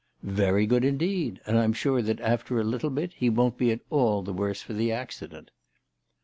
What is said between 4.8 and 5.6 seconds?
accident."